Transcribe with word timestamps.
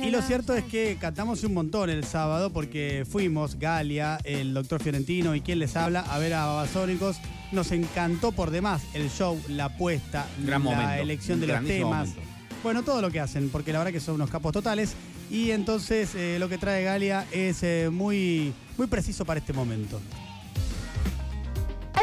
Y 0.00 0.10
lo 0.10 0.22
cierto 0.22 0.54
es 0.54 0.64
que 0.64 0.96
cantamos 1.00 1.44
un 1.44 1.54
montón 1.54 1.90
el 1.90 2.04
sábado 2.04 2.50
porque 2.50 3.04
fuimos, 3.08 3.58
Galia, 3.58 4.18
el 4.24 4.54
doctor 4.54 4.82
Fiorentino 4.82 5.34
y 5.34 5.40
quien 5.40 5.58
les 5.58 5.76
habla, 5.76 6.00
a 6.00 6.18
ver 6.18 6.34
a 6.34 6.46
Babasónicos. 6.46 7.16
Nos 7.50 7.70
encantó 7.72 8.32
por 8.32 8.50
demás 8.50 8.82
el 8.94 9.10
show, 9.10 9.38
la 9.48 9.66
apuesta, 9.66 10.26
Gran 10.38 10.64
la 10.64 10.70
momento, 10.70 11.02
elección 11.02 11.40
de 11.40 11.46
los 11.46 11.54
grandísimo 11.54 11.90
temas. 11.90 12.08
momento. 12.08 12.32
Bueno, 12.62 12.82
todo 12.82 13.02
lo 13.02 13.10
que 13.10 13.20
hacen, 13.20 13.48
porque 13.50 13.72
la 13.72 13.78
verdad 13.78 13.92
que 13.92 14.00
son 14.00 14.14
unos 14.14 14.30
capos 14.30 14.52
totales. 14.52 14.94
Y 15.30 15.50
entonces 15.50 16.14
eh, 16.14 16.36
lo 16.38 16.48
que 16.48 16.58
trae 16.58 16.84
Galia 16.84 17.26
es 17.32 17.62
eh, 17.62 17.90
muy, 17.90 18.52
muy 18.76 18.86
preciso 18.86 19.24
para 19.24 19.40
este 19.40 19.52
momento. 19.52 20.00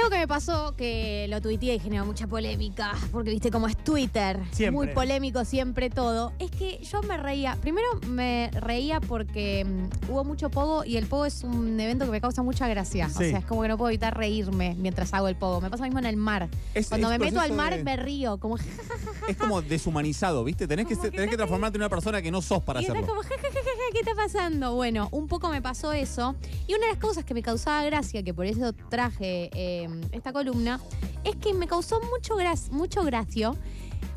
Que 0.10 0.18
me 0.18 0.28
pasó, 0.28 0.76
que 0.76 1.28
lo 1.30 1.39
tuiteé 1.39 1.75
y 1.75 1.80
generó 1.80 2.04
mucha 2.05 2.25
polémica, 2.28 2.94
porque 3.12 3.30
viste 3.30 3.52
cómo 3.52 3.68
es 3.68 3.78
Twitter, 3.78 4.39
Siempre. 4.52 4.71
muy 4.71 4.88
polémico 4.88 5.46
siempre 5.46 5.89
todo, 5.92 6.34
es 6.39 6.50
que 6.52 6.80
yo 6.84 7.02
me 7.04 7.16
reía, 7.18 7.55
primero 7.62 7.88
me 8.07 8.50
reía 8.54 9.00
porque 9.02 9.66
mm, 9.66 10.11
hubo 10.11 10.24
mucho 10.24 10.50
pogo 10.50 10.83
y 10.83 10.97
el 10.97 11.06
pogo 11.06 11.25
es 11.28 11.43
un 11.43 11.80
evento 11.80 12.06
que 12.06 12.11
me 12.11 12.21
causa 12.21 12.42
mucha 12.42 12.68
gracia, 12.68 13.07
o 13.07 13.10
sea, 13.18 13.38
es 13.39 13.46
como 13.46 13.61
que 13.61 13.68
no 13.68 13.78
puedo 13.78 13.89
evitar 13.92 14.18
reírme 14.18 14.75
mientras 14.80 15.14
hago 15.14 15.28
el 15.28 15.36
pogo, 15.36 15.61
me 15.61 15.69
pasa 15.69 15.83
lo 15.83 15.88
mismo 15.89 16.00
en 16.00 16.06
el 16.07 16.18
mar, 16.18 16.50
Es- 16.74 16.89
cuando 16.89 17.11
es 17.11 17.19
me 17.19 17.25
meto 17.25 17.39
al 17.39 17.52
mar 17.54 17.75
de- 17.78 17.83
me 17.83 17.96
río, 17.96 18.38
como 18.39 18.57
Es 19.28 19.38
como 19.38 19.61
deshumanizado, 19.61 20.44
¿viste? 20.44 20.68
Tenés 20.68 20.88
que, 20.88 20.96
Como 20.96 21.04
ser- 21.04 21.11
que 21.11 21.18
tenés 21.18 21.30
que 21.32 21.38
transformarte 21.38 21.78
en 21.78 21.82
una 21.83 21.89
persona 21.89 22.19
que 22.21 22.32
no 22.32 22.41
sos 22.41 22.64
para 22.64 22.82
y 22.82 22.86
hacerlo. 22.86 23.05
como, 23.05 23.21
"Ja, 23.92 24.00
ja, 24.00 24.06
ja, 24.06 24.06
ja, 24.06 24.06
ja, 24.06 24.06
¿qué 24.06 24.10
está 24.10 24.16
pasando? 24.16 24.75
Bueno, 24.75 25.07
un 25.11 25.28
poco 25.28 25.50
me 25.50 25.61
pasó 25.61 25.92
eso. 25.92 26.36
Y 26.68 26.74
una 26.75 26.86
de 26.88 26.93
las 26.93 27.02
cosas 27.02 27.25
que 27.25 27.34
me 27.34 27.42
causaba 27.42 27.84
gracia, 27.84 28.24
que 28.24 28.34
por 28.34 28.46
eso 28.46 28.74
traje 28.89 29.50
eh, 29.54 29.89
esta 30.11 30.32
columna, 30.34 30.80
es 31.24 31.36
que 31.36 31.54
me 31.54 31.68
causó 31.68 32.00
mucho, 32.02 32.36
gra- 32.36 32.70
mucho 32.72 33.03
gracio 33.03 33.56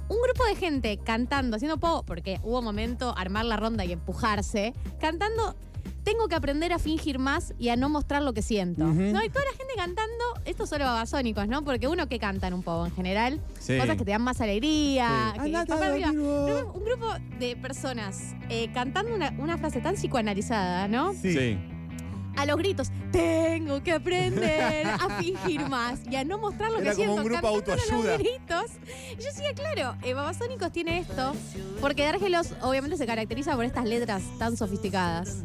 un 0.08 0.18
grupo 0.20 0.44
de 0.44 0.56
gente 0.56 0.98
cantando, 0.98 1.56
haciendo 1.56 1.78
poco, 1.78 2.02
porque 2.02 2.38
hubo 2.42 2.60
momento 2.60 3.14
armar 3.16 3.46
la 3.46 3.56
ronda 3.56 3.84
y 3.84 3.92
empujarse, 3.92 4.74
cantando. 5.00 5.54
Tengo 6.04 6.26
que 6.28 6.34
aprender 6.34 6.72
a 6.72 6.78
fingir 6.78 7.18
más 7.18 7.54
y 7.58 7.68
a 7.68 7.76
no 7.76 7.88
mostrar 7.88 8.22
lo 8.22 8.32
que 8.32 8.42
siento. 8.42 8.84
¿no? 8.84 9.24
Y 9.24 9.28
toda 9.28 9.44
la 9.44 9.50
gente 9.56 9.72
cantando, 9.76 10.24
esto 10.44 10.66
solo 10.66 10.84
babasónicos, 10.84 11.46
¿no? 11.46 11.62
Porque 11.64 11.86
uno 11.86 12.08
que 12.08 12.18
cantan 12.18 12.54
un 12.54 12.62
poco 12.62 12.86
en 12.86 12.92
general, 12.94 13.40
Sí. 13.60 13.78
cosas 13.78 13.96
que 13.96 14.04
te 14.04 14.10
dan 14.10 14.22
más 14.22 14.40
alegría, 14.40 15.32
Sí. 15.42 15.50
que 15.52 15.56
arriba. 15.56 16.10
un 16.10 16.84
grupo 16.84 17.06
de 17.38 17.54
personas 17.56 18.34
eh, 18.48 18.70
cantando 18.74 19.14
una, 19.14 19.32
una 19.38 19.58
frase 19.58 19.80
tan 19.80 19.94
psicoanalizada, 19.94 20.88
¿no? 20.88 21.12
Sí. 21.14 21.56
A 22.34 22.46
los 22.46 22.56
gritos, 22.56 22.88
tengo 23.12 23.82
que 23.82 23.92
aprender 23.92 24.86
a 24.86 25.08
fingir 25.22 25.60
más 25.68 26.00
y 26.10 26.16
a 26.16 26.24
no 26.24 26.38
mostrar 26.38 26.70
lo 26.72 26.78
Era 26.80 26.92
que 26.94 26.96
como 27.04 27.12
siento. 27.18 27.22
un 27.22 27.28
grupo 27.28 27.46
autoayuda. 27.48 28.10
Los 28.12 28.18
gritos. 28.18 28.64
Y 29.18 29.22
yo 29.22 29.26
decía, 29.26 29.52
claro, 29.54 29.96
eh, 30.02 30.14
Babasónicos 30.14 30.72
tiene 30.72 30.98
esto, 30.98 31.34
porque 31.80 32.04
Dárgelos 32.04 32.54
obviamente 32.62 32.96
se 32.96 33.06
caracteriza 33.06 33.54
por 33.54 33.66
estas 33.66 33.84
letras 33.84 34.22
tan 34.38 34.56
sofisticadas. 34.56 35.44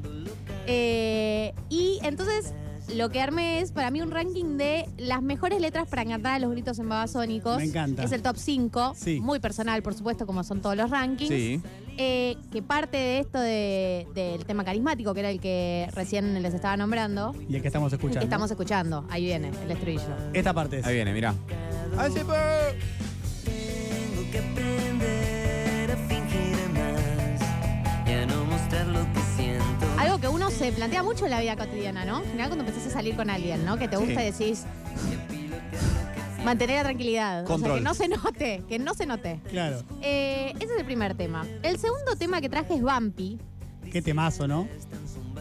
Eh, 0.67 1.53
y 1.69 1.99
entonces 2.03 2.53
lo 2.95 3.09
que 3.09 3.19
armé 3.21 3.59
es 3.61 3.71
para 3.73 3.91
mí 3.91 4.01
un 4.01 4.11
ranking 4.11 4.57
de 4.57 4.85
las 4.97 5.21
mejores 5.21 5.59
letras 5.59 5.87
para 5.89 6.05
cantar 6.05 6.33
a 6.35 6.39
los 6.39 6.51
gritos 6.51 6.79
en 6.79 6.87
Babasónicos. 6.87 7.57
Me 7.57 7.65
encanta. 7.65 8.03
Es 8.03 8.11
el 8.13 8.21
top 8.21 8.37
5, 8.37 8.93
Sí. 8.95 9.19
muy 9.19 9.39
personal, 9.39 9.81
por 9.83 9.93
supuesto, 9.93 10.25
como 10.25 10.43
son 10.43 10.61
todos 10.61 10.77
los 10.77 10.89
rankings. 10.89 11.29
Sí. 11.29 11.61
Eh, 11.97 12.37
que 12.51 12.61
parte 12.61 12.95
de 12.95 13.19
esto 13.19 13.39
de- 13.39 14.07
del 14.13 14.45
tema 14.45 14.63
carismático, 14.63 15.13
que 15.13 15.19
era 15.21 15.31
el 15.31 15.39
que 15.41 15.89
recién 15.93 16.41
les 16.41 16.53
estaba 16.53 16.77
nombrando, 16.77 17.33
Y 17.49 17.55
el 17.55 17.61
que 17.61 17.67
estamos 17.67 17.91
el 17.91 17.97
escuchando. 17.97 18.19
que 18.19 18.25
estamos 18.25 18.51
escuchando. 18.51 19.05
Ahí 19.09 19.25
viene 19.25 19.51
el 19.63 19.71
estribillo. 19.71 20.03
Esta 20.33 20.53
parte 20.53 20.79
es. 20.79 20.85
Ahí 20.85 20.95
viene, 20.95 21.11
mirá. 21.13 21.33
Se 30.57 30.71
plantea 30.71 31.03
mucho 31.03 31.25
en 31.25 31.31
la 31.31 31.39
vida 31.39 31.55
cotidiana, 31.55 32.03
¿no? 32.03 32.17
En 32.17 32.25
general 32.25 32.49
cuando 32.49 32.65
empezás 32.65 32.87
a 32.87 32.89
salir 32.95 33.15
con 33.15 33.29
alguien, 33.29 33.63
¿no? 33.63 33.77
Que 33.77 33.87
te 33.87 33.95
gusta 33.95 34.23
y 34.23 34.31
decís. 34.31 34.65
Mantener 36.43 36.77
la 36.77 36.83
tranquilidad. 36.83 37.49
O 37.49 37.59
sea, 37.59 37.75
que 37.75 37.81
no 37.81 37.93
se 37.93 38.07
note, 38.07 38.63
que 38.67 38.79
no 38.79 38.93
se 38.93 39.05
note. 39.05 39.39
Claro. 39.49 39.83
Eh, 40.01 40.53
ese 40.55 40.73
es 40.73 40.79
el 40.79 40.85
primer 40.85 41.15
tema. 41.15 41.45
El 41.61 41.77
segundo 41.77 42.15
tema 42.15 42.41
que 42.41 42.49
traje 42.49 42.73
es 42.75 42.81
Bumpy. 42.81 43.37
Qué 43.91 44.01
temazo, 44.01 44.47
¿no? 44.47 44.67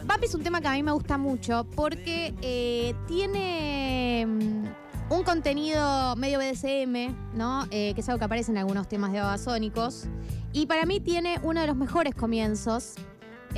Bumpy 0.05 0.25
es 0.25 0.35
un 0.35 0.43
tema 0.43 0.61
que 0.61 0.67
a 0.67 0.73
mí 0.73 0.83
me 0.83 0.91
gusta 0.91 1.17
mucho 1.17 1.65
porque 1.75 2.33
eh, 2.41 2.93
tiene 3.07 4.25
mm, 4.27 5.13
un 5.13 5.23
contenido 5.23 6.15
medio 6.15 6.37
BDSM, 6.39 7.35
¿no? 7.35 7.65
Eh, 7.71 7.93
que 7.95 8.01
es 8.01 8.09
algo 8.09 8.19
que 8.19 8.25
aparece 8.25 8.51
en 8.51 8.59
algunos 8.59 8.87
temas 8.87 9.11
de 9.13 9.19
Babasónicos. 9.19 10.05
Y 10.53 10.67
para 10.67 10.85
mí 10.85 10.99
tiene 10.99 11.39
uno 11.41 11.61
de 11.61 11.67
los 11.67 11.75
mejores 11.75 12.13
comienzos, 12.13 12.95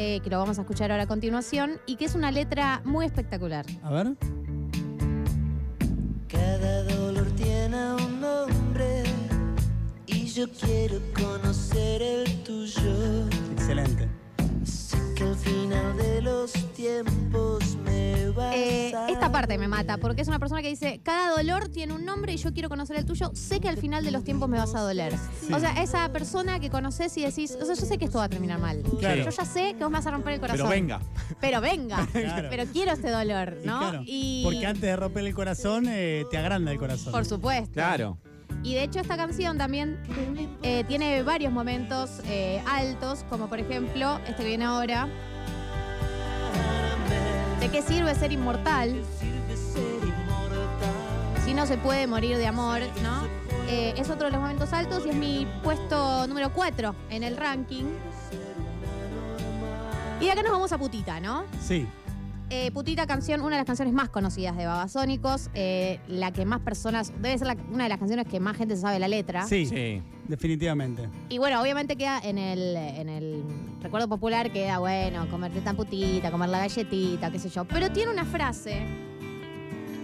eh, 0.01 0.21
que 0.21 0.29
lo 0.29 0.37
vamos 0.39 0.57
a 0.57 0.61
escuchar 0.61 0.91
ahora 0.91 1.03
a 1.03 1.07
continuación, 1.07 1.81
y 1.85 1.97
que 1.97 2.05
es 2.05 2.15
una 2.15 2.31
letra 2.31 2.81
muy 2.85 3.05
espectacular. 3.05 3.65
A 3.83 3.91
ver. 3.91 4.15
Cada 6.29 6.83
dolor 6.83 7.27
tiene 7.31 7.95
un 7.95 8.21
nombre 8.21 9.03
y 10.05 10.25
yo 10.25 10.45
quiero 10.53 11.01
conocer 11.13 12.01
el 12.01 12.43
tuyo. 12.43 13.27
Excelente. 13.51 14.07
Que 15.19 15.25
al 15.25 15.35
final 15.35 15.97
de 15.97 16.21
los 16.21 16.53
tiempos 16.73 17.75
me 17.83 18.29
vas 18.29 18.55
Eh, 18.55 18.93
a 18.95 19.09
esta 19.09 19.29
parte 19.29 19.57
me 19.57 19.67
mata, 19.67 19.97
porque 19.97 20.21
es 20.21 20.29
una 20.29 20.39
persona 20.39 20.61
que 20.61 20.69
dice, 20.69 21.01
cada 21.03 21.35
dolor 21.35 21.67
tiene 21.67 21.91
un 21.93 22.05
nombre 22.05 22.31
y 22.31 22.37
yo 22.37 22.53
quiero 22.53 22.69
conocer 22.69 22.95
el 22.95 23.03
tuyo, 23.05 23.29
sé 23.33 23.59
que 23.59 23.67
al 23.67 23.75
final 23.75 24.05
de 24.05 24.11
los 24.11 24.23
tiempos 24.23 24.47
me 24.47 24.57
vas 24.57 24.73
a 24.75 24.79
doler. 24.79 25.13
Sí. 25.45 25.51
O 25.53 25.59
sea, 25.59 25.71
esa 25.83 26.07
persona 26.13 26.61
que 26.61 26.69
conoces 26.69 27.17
y 27.17 27.23
decís, 27.25 27.57
o 27.61 27.65
sea, 27.65 27.75
yo 27.75 27.85
sé 27.85 27.97
que 27.97 28.05
esto 28.05 28.19
va 28.19 28.23
a 28.23 28.29
terminar 28.29 28.59
mal. 28.61 28.81
Claro. 28.99 29.25
Yo 29.25 29.29
ya 29.29 29.43
sé 29.43 29.73
que 29.77 29.83
vos 29.83 29.91
me 29.91 29.97
vas 29.97 30.07
a 30.07 30.11
romper 30.11 30.35
el 30.35 30.39
corazón. 30.39 30.59
Pero 30.69 30.69
venga. 30.69 31.01
Pero 31.41 31.59
venga, 31.59 32.07
Claro. 32.13 32.47
pero 32.49 32.63
quiero 32.71 32.93
este 32.93 33.09
dolor, 33.11 33.57
Y 33.61 33.67
¿no? 33.67 33.79
claro, 33.79 34.03
Y 34.05 34.41
Porque 34.45 34.65
antes 34.65 34.83
de 34.83 34.95
romper 34.95 35.25
el 35.25 35.33
corazón, 35.35 35.85
eh, 35.89 36.23
te 36.31 36.37
agranda 36.37 36.71
el 36.71 36.77
corazón. 36.79 37.11
por 37.11 37.25
supuesto. 37.25 37.73
Claro. 37.73 38.17
Y 38.63 38.75
de 38.75 38.83
hecho 38.83 38.99
esta 38.99 39.15
canción 39.15 39.57
también 39.57 39.97
eh, 40.61 40.83
tiene 40.87 41.23
varios 41.23 41.51
momentos 41.51 42.21
eh, 42.25 42.61
altos, 42.67 43.25
como 43.29 43.47
por 43.47 43.59
ejemplo 43.59 44.19
este 44.27 44.43
que 44.43 44.49
viene 44.49 44.65
ahora. 44.65 45.07
¿De 47.59 47.69
qué 47.69 47.81
sirve 47.81 48.13
ser 48.15 48.31
inmortal 48.31 49.03
si 51.45 51.53
no 51.53 51.65
se 51.65 51.77
puede 51.77 52.05
morir 52.07 52.37
de 52.37 52.47
amor, 52.47 52.81
¿no? 53.01 53.27
Eh, 53.67 53.93
es 53.97 54.09
otro 54.09 54.25
de 54.25 54.31
los 54.31 54.41
momentos 54.41 54.71
altos 54.73 55.05
y 55.05 55.09
es 55.09 55.15
mi 55.15 55.47
puesto 55.63 56.27
número 56.27 56.53
4 56.53 56.95
en 57.09 57.23
el 57.23 57.37
ranking. 57.37 57.85
Y 60.19 60.25
de 60.25 60.31
acá 60.31 60.43
nos 60.43 60.51
vamos 60.51 60.71
a 60.71 60.77
Putita, 60.77 61.19
¿no? 61.19 61.45
Sí. 61.61 61.87
Eh, 62.51 62.71
Putita 62.71 63.05
canción, 63.05 63.41
una 63.41 63.51
de 63.51 63.57
las 63.57 63.65
canciones 63.67 63.93
más 63.93 64.09
conocidas 64.09 64.57
de 64.57 64.65
Babasónicos, 64.65 65.51
eh, 65.53 65.99
la 66.07 66.31
que 66.31 66.45
más 66.45 66.61
personas, 66.61 67.13
debe 67.21 67.37
ser 67.37 67.45
la- 67.45 67.57
una 67.71 67.83
de 67.83 67.89
las 67.89 67.99
canciones 67.99 68.25
que 68.27 68.39
más 68.39 68.57
gente 68.57 68.75
sabe 68.75 68.97
la 68.97 69.07
letra. 69.07 69.43
Sí, 69.45 69.67
Sí. 69.67 70.01
definitivamente. 70.27 71.09
Y 71.29 71.37
bueno, 71.37 71.61
obviamente 71.61 71.95
queda 71.95 72.19
en 72.23 72.39
el, 72.39 72.75
en 72.75 73.07
el 73.07 73.43
recuerdo 73.83 74.07
popular, 74.07 74.51
queda 74.51 74.79
bueno, 74.79 75.27
comerte 75.29 75.61
tan 75.61 75.75
putita, 75.75 76.31
comer 76.31 76.49
la 76.49 76.59
galletita, 76.59 77.29
qué 77.29 77.37
sé 77.37 77.49
yo. 77.49 77.65
Pero 77.65 77.91
tiene 77.91 78.11
una 78.11 78.25
frase 78.25 78.81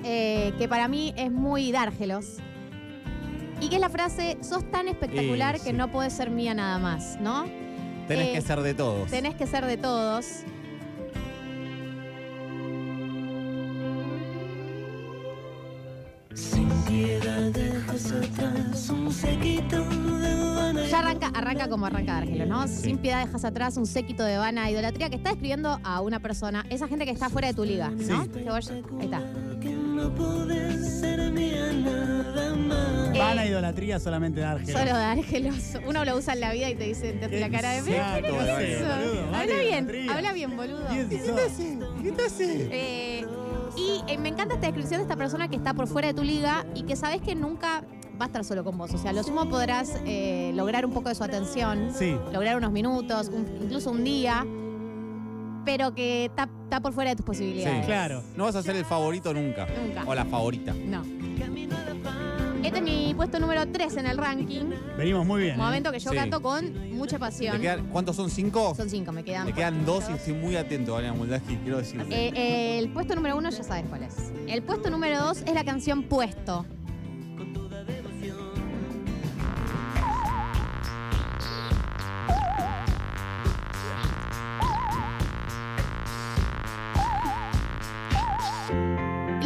eh, 0.04 0.54
que 0.60 0.68
para 0.68 0.88
mí 0.88 1.16
es 1.18 1.32
muy 1.32 1.72
dárgelos. 1.72 2.38
Y 3.60 3.70
que 3.70 3.76
es 3.76 3.82
la 3.82 3.90
frase, 3.90 4.38
sos 4.42 4.70
tan 4.70 4.88
espectacular 4.88 5.56
Eh, 5.56 5.60
que 5.64 5.72
sí. 5.72 5.74
no 5.74 5.92
puedes 5.92 6.14
ser 6.14 6.30
mía 6.30 6.54
nada 6.54 6.78
más, 6.78 7.18
¿no? 7.20 7.46
Tenés 8.08 8.28
Eh, 8.28 8.34
que 8.34 8.42
ser 8.42 8.62
de 8.62 8.76
todos. 8.76 9.10
Tenés 9.10 9.34
que 9.34 9.48
ser 9.48 9.66
de 9.66 9.78
todos. 9.78 10.44
Ya 20.90 21.00
arranca, 21.00 21.28
arranca 21.34 21.68
como 21.70 21.86
arranca 21.88 22.14
Dárgelos, 22.14 22.48
¿no? 22.48 22.68
Sin 22.68 22.98
piedad 22.98 23.26
dejas 23.26 23.44
atrás 23.46 23.78
un 23.78 23.86
séquito 23.86 24.24
de 24.24 24.38
vana 24.38 24.70
idolatría 24.70 25.10
que 25.10 25.16
está 25.16 25.30
describiendo 25.30 25.80
a 25.84 26.02
una 26.02 26.20
persona, 26.20 26.66
esa 26.70 26.88
gente 26.88 27.06
que 27.06 27.12
está 27.12 27.30
fuera 27.30 27.48
de 27.48 27.54
tu 27.54 27.64
liga, 27.66 27.90
¿no? 27.90 28.24
Sí. 28.24 28.30
Que 28.32 28.50
ahí 28.50 29.06
está. 29.06 29.22
Que 29.60 29.70
no 29.72 30.14
podés 30.14 31.00
ser 31.00 31.32
mía 31.32 31.72
nada 31.74 32.56
más. 32.56 33.16
Eh, 33.16 33.20
Van 33.20 33.40
a 33.40 33.46
idolatría 33.46 34.00
solamente 34.00 34.42
de 34.42 34.46
Argel. 34.46 34.76
Solo 34.76 34.94
Dárgelos. 34.94 35.78
Uno 35.88 36.06
lo 36.06 36.18
usa 36.18 36.34
en 36.34 36.42
la 36.42 36.52
vida 36.54 36.70
y 36.70 36.76
te 36.76 36.84
dice 36.84 37.14
te 37.14 37.40
la 37.40 37.50
cara 37.50 37.72
de 37.72 37.84
¿Qué 37.84 37.98
es 37.98 38.80
eso? 38.82 38.86
boludo, 38.86 39.36
Habla 39.36 39.60
bien, 39.62 40.10
habla 40.10 40.34
bien, 40.34 40.58
boludo. 40.58 40.86
¿Quién 40.90 41.10
sos? 41.26 41.52
¿Qué 42.04 42.12
te 42.12 42.26
hace? 42.26 42.70
Eh, 42.72 43.26
y 43.78 44.04
eh, 44.12 44.18
me 44.18 44.30
encanta 44.30 44.54
esta 44.56 44.68
descripción 44.68 45.00
de 45.00 45.04
esta 45.04 45.16
persona 45.16 45.48
que 45.48 45.56
está 45.56 45.74
por 45.74 45.88
fuera 45.88 46.10
de 46.10 46.14
tu 46.14 46.24
liga 46.24 46.66
y 46.76 46.84
que 46.84 46.96
sabes 46.96 47.22
que 47.22 47.36
nunca 47.36 47.84
va 48.20 48.26
a 48.26 48.28
estar 48.28 48.44
solo 48.46 48.64
con 48.64 48.78
vos. 48.78 48.94
O 48.94 48.98
sea, 48.98 49.14
lo 49.14 49.24
sumo 49.24 49.48
podrás 49.50 50.00
eh, 50.06 50.52
lograr 50.56 50.86
un 50.86 50.94
poco 50.94 51.10
de 51.10 51.16
su 51.16 51.24
atención, 51.24 51.90
Sí. 51.94 52.16
lograr 52.34 52.58
unos 52.58 52.72
minutos, 52.72 53.30
un- 53.30 53.48
incluso 53.64 53.92
un 53.92 54.04
día, 54.04 54.46
pero 55.66 55.94
que 55.96 56.26
está, 56.26 56.48
está 56.64 56.80
por 56.80 56.94
fuera 56.94 57.10
de 57.12 57.16
tus 57.16 57.26
posibilidades. 57.26 57.80
Sí. 57.82 57.86
Claro. 57.88 58.22
No 58.36 58.44
vas 58.46 58.56
a 58.56 58.64
ser 58.64 58.76
el 58.76 58.86
favorito 58.86 59.34
nunca. 59.34 59.66
Nunca. 59.68 60.04
O 60.06 60.14
la 60.14 60.26
favorita. 60.26 60.74
No. 60.74 61.02
Camino 61.40 61.76
a 61.76 61.80
la 61.94 61.96
fama. 62.04 62.32
Este 62.64 62.80
es 62.80 62.84
mi 62.84 63.14
puesto 63.16 63.40
número 63.40 63.68
3 63.68 63.98
en 63.98 64.08
el 64.08 64.18
ranking. 64.18 64.72
Venimos 64.98 65.26
muy 65.26 65.42
bien. 65.44 65.54
¿eh? 65.56 65.58
Momento 65.58 65.92
que 65.92 66.00
yo 66.00 66.10
Sí. 66.12 66.16
canto 66.16 66.42
con 66.42 66.96
mucha 66.96 67.18
¿Me 67.18 67.20
pasión. 67.20 67.62
quedan- 67.62 67.88
¿Cuántos 67.90 68.16
son? 68.16 68.30
¿Cinco? 68.32 68.74
Son 68.76 68.90
cinco, 68.90 69.12
me 69.12 69.24
quedan. 69.24 69.46
Me 69.46 69.54
quedan 69.54 69.86
dos 69.86 70.06
y 70.10 70.14
estoy 70.14 70.34
muy 70.34 70.56
atento, 70.56 70.94
Valeria 70.94 71.14
Moldaski, 71.16 71.58
quiero 71.58 71.78
decirle. 71.78 72.06
Eh, 72.10 72.32
eh, 72.36 72.80
el 72.80 72.90
puesto 72.90 73.14
número 73.16 73.38
uno 73.38 73.50
ya 73.52 73.64
sabes 73.64 73.86
cuál 73.88 74.04
es. 74.04 74.16
El 74.48 74.64
puesto 74.64 74.90
número 74.90 75.20
dos 75.22 75.44
es 75.46 75.54
la 75.54 75.64
canción 75.64 76.04
Puesto. 76.04 76.66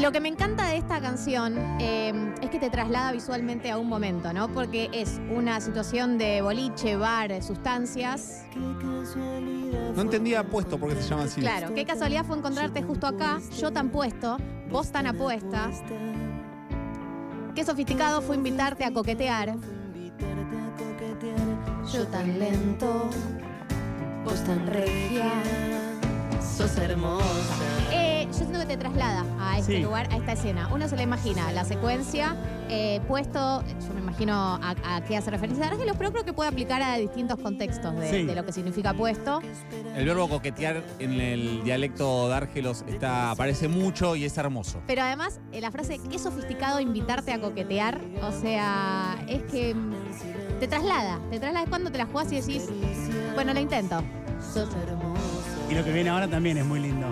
Lo 0.10 0.14
que 0.14 0.22
me 0.22 0.30
encanta 0.30 0.66
de 0.70 0.78
esta 0.78 1.00
canción 1.00 1.56
eh, 1.80 2.34
es 2.42 2.50
que 2.50 2.58
te 2.58 2.72
traslada 2.72 3.12
visualmente 3.12 3.70
a 3.70 3.78
un 3.78 3.88
momento, 3.88 4.34
¿no? 4.34 4.48
Porque 4.48 4.90
es 4.92 5.22
una 5.30 5.62
situación 5.62 6.18
de 6.18 6.42
boliche, 6.42 6.96
bar, 6.96 7.44
sustancias, 7.44 8.44
No 9.96 10.02
entendía 10.02 10.44
puesto 10.44 10.80
porque 10.80 10.96
se 10.96 11.08
llama 11.08 11.26
así. 11.26 11.42
Claro, 11.42 11.76
qué 11.76 11.86
casualidad 11.86 12.26
fue 12.26 12.38
encontrarte 12.38 12.82
justo 12.82 13.06
acá, 13.06 13.40
yo 13.60 13.72
tan 13.72 13.90
puesto, 13.90 14.40
vos 14.72 14.92
tan 14.92 15.06
apuesta. 15.06 15.70
Qué 17.54 17.64
sofisticado 17.64 18.24
fue 18.24 18.36
invitarte 18.36 18.86
a 18.86 18.92
coquetear. 18.92 19.58
Yo 21.94 22.08
tan 22.08 22.40
lento, 22.40 23.12
vos 24.26 24.44
tan 24.44 24.66
regia. 24.66 25.79
Sos 26.42 26.78
hermosa. 26.78 27.26
Eh, 27.92 28.26
yo 28.28 28.34
siento 28.34 28.60
que 28.60 28.66
te 28.66 28.78
traslada 28.78 29.26
a 29.40 29.58
este 29.60 29.78
Sí. 29.78 29.82
lugar, 29.84 30.08
a 30.12 30.18
esta 30.18 30.34
escena. 30.34 30.70
Uno 30.74 30.88
se 30.88 30.96
le 30.96 31.04
imagina 31.04 31.52
la 31.52 31.64
secuencia, 31.66 32.36
eh, 32.70 33.02
puesto, 33.08 33.64
yo 33.64 33.94
me 33.94 34.00
imagino 34.02 34.34
a, 34.34 34.76
a 34.84 35.02
qué 35.04 35.18
hace 35.18 35.32
referencia 35.32 35.66
de 35.66 35.72
Ángelos, 35.72 35.96
pero 35.98 36.12
creo 36.12 36.24
que 36.26 36.34
puede 36.34 36.50
aplicar 36.50 36.82
a 36.82 36.96
distintos 36.98 37.40
contextos 37.40 37.96
de, 37.98 38.10
Sí. 38.10 38.24
de 38.24 38.36
lo 38.36 38.46
que 38.46 38.52
significa 38.54 38.94
puesto. 38.94 39.42
El 39.96 40.06
verbo 40.06 40.30
coquetear 40.30 40.84
en 41.00 41.20
el 41.20 41.64
dialecto 41.64 42.28
de 42.30 42.36
Árgelos 42.36 42.84
está, 42.88 43.32
aparece 43.32 43.68
mucho 43.68 44.16
y 44.16 44.26
es 44.26 44.38
hermoso. 44.38 44.82
Pero 44.88 45.02
además, 45.02 45.40
eh, 45.52 45.62
la 45.62 45.72
frase, 45.72 46.00
qué 46.10 46.20
sofisticado 46.20 46.80
invitarte 46.80 47.32
a 47.34 47.40
coquetear, 47.42 48.00
o 48.22 48.32
sea, 48.32 49.18
es 49.28 49.44
que 49.44 49.74
mm, 49.74 50.60
te 50.60 50.68
traslada, 50.68 51.20
te 51.32 51.40
traslada 51.40 51.64
es 51.64 51.70
cuando 51.70 51.92
te 51.92 51.98
la 51.98 52.06
jugás 52.06 52.32
y 52.32 52.36
decís, 52.42 52.70
bueno, 53.36 53.54
lo 53.54 53.60
intento. 53.60 54.02
Sos 54.54 54.70
hermosa. 54.76 55.19
Y 55.70 55.76
lo 55.76 55.84
que 55.84 55.92
viene 55.92 56.10
ahora 56.10 56.28
también 56.28 56.58
es 56.58 56.66
muy 56.66 56.80
lindo. 56.80 57.08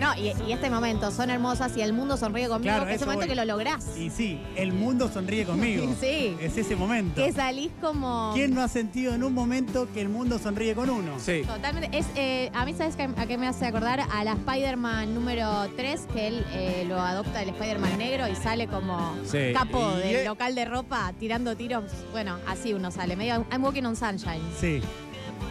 No, 0.00 0.12
y, 0.16 0.32
y 0.48 0.52
este 0.52 0.68
momento, 0.68 1.12
son 1.12 1.30
hermosas 1.30 1.76
y 1.76 1.80
el 1.80 1.92
mundo 1.92 2.16
sonríe 2.16 2.48
conmigo, 2.48 2.72
Claro, 2.74 2.86
que 2.86 2.94
es 2.94 2.96
eso 2.96 3.04
el 3.04 3.10
momento 3.14 3.20
voy. 3.20 3.28
que 3.28 3.34
lo 3.36 3.44
lográs. 3.44 3.96
Y 3.96 4.10
sí, 4.10 4.40
el 4.56 4.72
mundo 4.72 5.08
sonríe 5.08 5.44
conmigo. 5.44 5.94
Sí. 6.00 6.36
Es 6.40 6.58
ese 6.58 6.74
momento. 6.74 7.22
Que 7.24 7.30
salís 7.32 7.70
como... 7.80 8.32
¿Quién 8.34 8.52
no 8.52 8.62
ha 8.62 8.68
sentido 8.68 9.14
en 9.14 9.22
un 9.22 9.32
momento 9.32 9.86
que 9.94 10.00
el 10.00 10.08
mundo 10.08 10.40
sonríe 10.40 10.74
con 10.74 10.90
uno? 10.90 11.12
Sí. 11.20 11.42
Totalmente. 11.46 11.96
Es, 11.96 12.06
eh, 12.16 12.50
a 12.52 12.64
mí, 12.64 12.74
¿sabes 12.74 12.96
qué- 12.96 13.10
a 13.16 13.26
qué 13.26 13.38
me 13.38 13.46
hace 13.46 13.64
acordar? 13.64 14.00
A 14.12 14.24
la 14.24 14.32
Spider-Man 14.32 15.14
número 15.14 15.68
3, 15.76 16.00
que 16.12 16.26
él 16.26 16.44
eh, 16.52 16.84
lo 16.88 16.98
adopta 16.98 17.40
el 17.40 17.50
Spider-Man 17.50 17.96
negro 17.96 18.26
y 18.26 18.34
sale 18.34 18.66
como 18.66 19.14
Sí. 19.24 19.52
capo 19.54 19.88
Y- 20.04 20.14
del 20.14 20.24
local 20.26 20.56
de 20.56 20.64
ropa 20.64 21.12
tirando 21.20 21.54
tiros. 21.56 21.84
Bueno, 22.10 22.38
así 22.48 22.74
uno 22.74 22.90
sale, 22.90 23.14
medio 23.14 23.46
I'm 23.52 23.62
walking 23.62 23.84
on 23.84 23.94
sunshine. 23.94 24.42
Sí. 24.60 24.80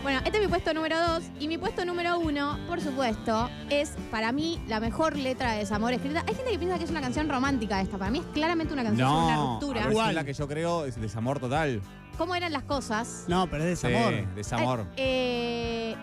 Bueno, 0.03 0.19
este 0.25 0.38
es 0.39 0.44
mi 0.44 0.48
puesto 0.50 0.74
número 0.74 0.95
2 1.00 1.24
y 1.39 1.48
mi 1.48 1.57
puesto 1.59 1.86
número 1.86 2.18
1, 2.19 2.59
por 2.68 2.81
supuesto, 2.81 3.50
es 3.69 3.92
para 4.09 4.31
mí 4.31 4.59
la 4.68 4.80
mejor 4.80 5.15
letra 5.15 5.51
de 5.53 5.59
desamor 5.59 5.94
escrita. 5.94 6.24
Hay 6.27 6.33
gente 6.33 6.51
que 6.51 6.57
piensa 6.57 6.80
que 6.80 6.86
es 6.86 6.89
una 6.89 7.01
canción 7.01 7.30
romántica 7.30 7.80
esta, 7.81 8.00
para 8.00 8.09
mí 8.09 8.18
es 8.19 8.25
claramente 8.33 8.74
una 8.74 8.83
canción 8.83 9.07
sobre 9.07 9.25
una 9.25 9.36
No, 9.36 9.53
ruptura. 9.59 9.83
a 9.83 9.88
ver 9.89 9.98
es 10.09 10.15
la 10.15 10.24
que 10.24 10.33
yo 10.33 10.48
creo 10.48 10.86
es 10.86 11.00
desamor 11.00 11.39
total. 11.39 11.81
¿Cómo 12.18 12.33
eran 12.33 12.51
las 12.51 12.63
cosas? 12.63 13.25
No, 13.27 13.48
pero 13.48 13.63
es 13.63 13.81
desamor. 13.81 14.13
Sí, 14.13 14.25
desamor. 14.36 14.86
Eh, 14.98 15.95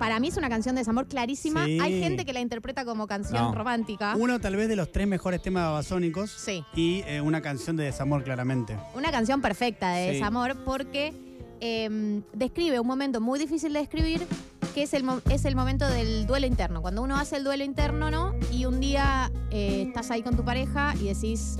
para 0.00 0.18
mí 0.18 0.28
es 0.28 0.36
una 0.36 0.48
canción 0.48 0.74
de 0.74 0.80
desamor 0.80 1.06
clarísima. 1.06 1.64
Sí. 1.64 1.78
Hay 1.80 2.00
gente 2.00 2.24
que 2.24 2.32
la 2.32 2.40
interpreta 2.40 2.84
como 2.84 3.06
canción 3.06 3.40
No. 3.40 3.54
romántica. 3.54 4.14
Uno 4.16 4.40
tal 4.40 4.56
vez 4.56 4.68
de 4.68 4.74
los 4.74 4.90
tres 4.90 5.06
mejores 5.06 5.40
temas 5.42 5.62
babasónicos. 5.62 6.30
Sí. 6.30 6.64
Y 6.74 7.02
eh, 7.06 7.20
una 7.20 7.40
canción 7.40 7.76
de 7.76 7.84
desamor 7.84 8.24
claramente. 8.24 8.76
Una 8.94 9.12
canción 9.12 9.40
perfecta 9.40 9.90
de 9.92 10.08
Sí. 10.08 10.14
desamor 10.14 10.56
porque 10.64 11.12
eh, 11.60 12.22
describe 12.32 12.80
un 12.80 12.86
momento 12.86 13.20
muy 13.20 13.38
difícil 13.38 13.72
de 13.72 13.80
describir, 13.80 14.26
que 14.74 14.82
es 14.82 14.94
el, 14.94 15.04
es 15.30 15.44
el 15.44 15.56
momento 15.56 15.88
del 15.88 16.26
duelo 16.26 16.46
interno. 16.46 16.82
Cuando 16.82 17.02
uno 17.02 17.16
hace 17.16 17.36
el 17.36 17.44
duelo 17.44 17.64
interno, 17.64 18.10
¿no? 18.10 18.34
Y 18.50 18.64
un 18.66 18.80
día 18.80 19.30
eh, 19.50 19.84
estás 19.86 20.10
ahí 20.10 20.22
con 20.22 20.36
tu 20.36 20.44
pareja 20.44 20.94
y 21.00 21.08
decís, 21.08 21.56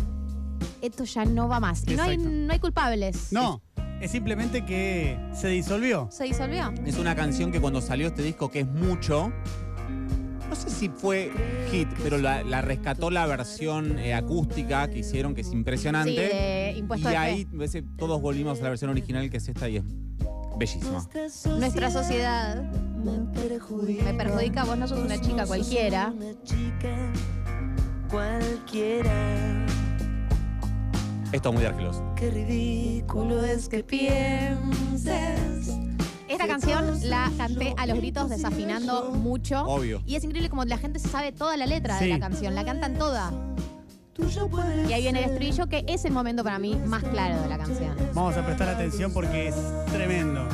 esto 0.83 1.05
ya 1.05 1.25
no 1.25 1.49
va 1.49 1.61
más. 1.61 1.85
Y 1.87 1.95
no 1.95 2.03
hay, 2.03 2.19
no 2.19 2.53
hay 2.53 2.59
culpables. 2.59 3.33
No, 3.33 3.63
es 4.01 4.11
simplemente 4.11 4.65
que 4.65 5.19
se 5.33 5.49
disolvió. 5.49 6.09
Se 6.11 6.25
disolvió. 6.25 6.73
Es 6.85 6.99
una 6.99 7.15
canción 7.15 7.53
que 7.53 7.61
cuando 7.61 7.81
salió 7.81 8.09
este 8.09 8.23
disco, 8.23 8.51
que 8.51 8.61
es 8.61 8.67
mucho, 8.67 9.33
si 10.75 10.89
fue 10.89 11.31
hit, 11.71 11.89
pero 12.03 12.19
la, 12.19 12.43
la 12.43 12.61
rescató 12.63 13.11
la 13.11 13.27
versión 13.27 13.99
eh, 13.99 14.15
acústica 14.15 14.89
que 14.89 14.99
hicieron, 14.99 15.35
que 15.35 15.41
es 15.43 15.49
Sí, 15.49 15.55
impresionante. 15.55 16.11
de 16.13 16.75
y 16.77 17.03
de 17.03 17.17
ahí 17.17 17.47
a 17.53 17.57
veces, 17.57 17.85
todos 17.97 18.21
volvimos 18.21 18.61
a 18.61 18.65
la 18.65 18.69
versión 18.71 18.91
original, 18.91 19.29
que 19.31 19.37
es 19.39 19.49
esta, 19.49 19.69
y 19.69 19.77
es 19.79 19.85
bellísima. 20.59 21.07
Nuestra 21.59 21.91
sociedad 21.91 22.63
me 22.63 23.33
perjudica. 23.41 24.05
me 24.05 24.15
perjudica, 24.15 24.65
vos 24.65 24.77
no 24.79 24.87
sos 24.89 24.99
una 24.99 25.21
chica 25.21 25.47
cualquiera. 25.47 26.13
Cualquiera. 28.11 29.67
Esto 31.33 31.49
es 31.49 31.55
muy 31.55 31.65
de. 31.65 32.01
Qué 32.17 32.31
ridículo 32.31 33.45
es 33.45 33.69
que 33.69 33.83
pienses. 33.83 35.54
Esta 36.45 36.59
canción 36.61 37.09
la 37.11 37.31
canté 37.39 37.75
a 37.77 37.87
los 37.87 37.97
gritos 37.99 38.29
desafinando 38.29 39.11
mucho. 39.13 39.65
Obvio. 39.65 40.03
Y 40.07 40.17
es 40.17 40.25
increíble 40.25 40.51
como 40.51 40.65
la 40.65 40.79
gente 40.79 40.99
se 40.99 41.09
sabe 41.09 41.33
toda 41.33 41.57
la 41.57 41.67
letra 41.67 41.95
de 41.99 42.05
Sí. 42.05 42.11
la 42.11 42.21
canción, 42.21 42.55
la 42.55 42.65
cantan 42.65 42.95
toda. 42.99 43.33
Tú 44.13 44.29
ya 44.29 44.45
puedes 44.47 44.89
Y 44.89 44.93
ahí 44.93 45.03
viene 45.03 45.25
el 45.25 45.31
estribillo 45.31 45.67
que 45.69 45.85
es 45.89 46.05
el 46.05 46.13
momento 46.13 46.45
para 46.45 46.59
mí 46.59 46.77
más 46.87 47.03
claro 47.03 47.41
de 47.43 47.49
la 47.49 47.59
canción. 47.59 47.97
Vamos 48.15 48.37
a 48.37 48.45
prestar 48.45 48.69
atención 48.69 49.13
porque 49.13 49.49
es 49.49 49.55
tremendo. 49.93 50.47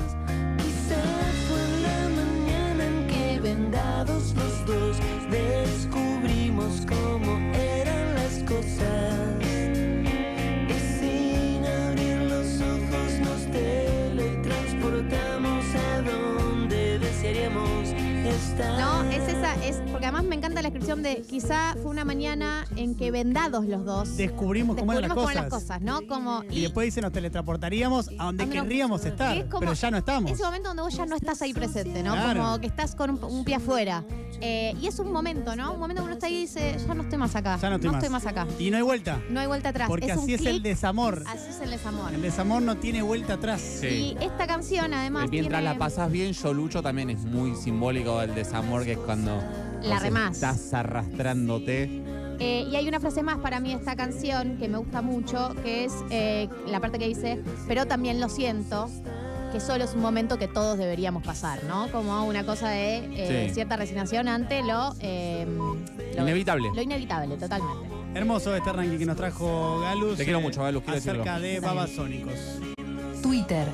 Descripción 20.80 21.02
de 21.02 21.22
quizá 21.22 21.74
fue 21.82 21.90
una 21.90 22.04
mañana 22.04 22.64
en 22.76 22.94
que 22.94 23.10
vendados 23.10 23.66
los 23.66 23.84
dos 23.84 24.16
Descubrimos 24.16 24.76
cómo 24.76 24.92
eran 24.92 25.02
las 25.08 25.14
descubrimos 25.14 25.14
cosas. 25.14 25.18
cómo 25.18 25.30
eran 25.30 25.44
las 25.44 25.52
cosas, 25.52 25.80
¿no? 25.82 26.06
Como 26.06 26.42
Y 26.50 26.62
después 26.62 26.86
dice 26.86 27.00
nos 27.02 27.12
teletransportaríamos 27.12 28.10
a 28.18 28.24
donde 28.24 28.48
querríamos 28.48 29.04
estar. 29.04 29.36
es 29.36 29.44
como 29.44 29.60
Pero 29.60 29.72
ya 29.74 29.90
no 29.90 29.98
estamos. 29.98 30.30
Ese 30.32 30.42
momento 30.42 30.68
donde 30.68 30.82
vos 30.82 30.96
ya 30.96 31.06
no 31.06 31.16
estás 31.16 31.42
ahí 31.42 31.52
presente, 31.52 32.02
¿no? 32.02 32.12
Claro. 32.12 32.42
Como 32.42 32.60
que 32.60 32.66
estás 32.66 32.94
con 32.94 33.10
un, 33.10 33.24
un 33.24 33.44
pie 33.44 33.56
afuera. 33.56 34.04
Eh, 34.40 34.74
y 34.80 34.86
es 34.86 34.98
un 34.98 35.12
momento, 35.12 35.54
¿no? 35.54 35.74
Un 35.74 35.80
momento 35.80 36.02
que 36.02 36.06
uno 36.06 36.14
está 36.14 36.26
ahí 36.26 36.36
y 36.36 36.40
dice, 36.42 36.76
ya 36.86 36.94
no 36.94 37.02
estoy 37.02 37.18
más 37.18 37.36
acá. 37.36 37.58
Ya 37.60 37.68
no 37.68 37.76
estoy 37.76 38.08
más. 38.08 38.26
acá. 38.26 38.46
Y 38.58 38.70
no 38.70 38.76
hay 38.78 38.82
vuelta. 38.82 39.20
No 39.28 39.40
hay 39.40 39.46
vuelta 39.46 39.68
atrás. 39.68 39.88
Porque 39.88 40.06
es 40.06 40.16
un 40.16 40.24
así 40.24 40.34
es 40.34 40.46
el 40.46 40.62
desamor. 40.62 41.22
Así 41.26 41.50
es 41.50 41.60
el 41.60 41.70
desamor. 41.70 42.14
El 42.14 42.22
desamor 42.22 42.62
no 42.62 42.76
tiene 42.76 43.02
vuelta 43.02 43.34
atrás. 43.34 43.80
Y 43.82 44.16
esta 44.20 44.46
canción 44.46 44.94
además 44.94 45.24
Eh, 45.26 45.28
Mientras 45.30 45.60
tiene... 45.60 45.72
la 45.74 45.78
pasas 45.78 46.10
bien, 46.10 46.32
yo 46.32 46.54
lucho 46.54 46.82
también 46.82 47.10
es 47.10 47.24
muy 47.24 47.54
simbólico 47.54 48.18
del 48.20 48.34
desamor, 48.34 48.84
que 48.84 48.92
es 48.92 48.98
cuando 48.98 49.42
La 49.82 49.98
remás. 49.98 50.34
estás 50.36 50.72
arrastrándote. 50.74 52.02
Eh, 52.38 52.66
y 52.70 52.76
hay 52.76 52.88
una 52.88 53.00
frase 53.00 53.22
más 53.22 53.38
para 53.38 53.60
mí 53.60 53.70
de 53.70 53.76
esta 53.76 53.96
canción 53.96 54.56
que 54.58 54.66
me 54.68 54.78
gusta 54.78 55.02
mucho, 55.02 55.54
que 55.62 55.84
es 55.84 55.92
eh, 56.10 56.48
la 56.66 56.80
parte 56.80 56.98
que 56.98 57.06
dice, 57.06 57.42
pero 57.68 57.86
también 57.86 58.18
lo 58.20 58.28
siento, 58.30 58.88
que 59.52 59.60
solo 59.60 59.84
es 59.84 59.92
un 59.94 60.00
momento 60.00 60.38
que 60.38 60.48
todos 60.48 60.78
deberíamos 60.78 61.22
pasar, 61.22 61.62
¿no? 61.64 61.88
Como 61.90 62.24
una 62.26 62.46
cosa 62.46 62.70
de 62.70 62.98
eh, 63.12 63.46
Sí. 63.48 63.54
cierta 63.54 63.76
resignación 63.76 64.26
ante 64.28 64.62
lo, 64.62 64.94
eh, 65.00 65.46
lo- 66.16 66.22
Inevitable. 66.22 66.70
Lo 66.74 66.80
inevitable, 66.80 67.36
totalmente. 67.36 67.88
Hermoso 68.14 68.56
este 68.56 68.72
ranking 68.72 68.98
que 68.98 69.06
nos 69.06 69.16
trajo 69.16 69.80
Galus. 69.80 70.16
Te 70.16 70.24
quiero 70.24 70.40
mucho, 70.40 70.62
Galus, 70.62 70.82
quiero 70.82 70.98
Acerca 70.98 71.38
decirlo. 71.38 71.60
de 71.60 71.60
babasónicos. 71.74 72.34
Twitter, 73.22 73.66